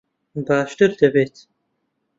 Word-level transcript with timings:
باشتر 0.47 0.89
دەبێت. 1.01 1.35